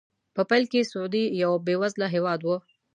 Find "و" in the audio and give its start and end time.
2.43-2.47